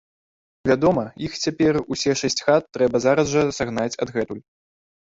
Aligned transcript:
Вядома, 0.69 1.03
іх 1.27 1.35
цяпер, 1.43 1.79
усе 1.97 2.17
шэсць 2.23 2.43
хат, 2.49 2.63
трэба 2.79 3.05
зараз 3.07 3.25
жа 3.39 3.49
сагнаць 3.61 3.91
адгэтуль. 4.03 4.43